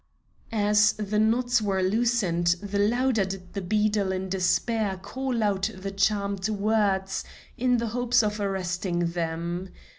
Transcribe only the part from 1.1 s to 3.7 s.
knots were loosened, the louder did the